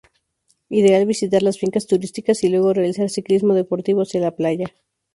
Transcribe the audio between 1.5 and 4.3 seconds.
fincas turísticas y luego realizar ciclismo deportivo hacia